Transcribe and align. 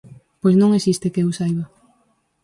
Pois 0.41 0.55
non 0.61 0.75
existe, 0.77 1.11
que 1.13 1.23
eu 1.25 1.29
saiba. 1.37 1.65